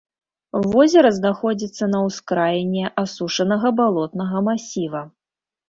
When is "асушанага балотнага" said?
3.03-4.37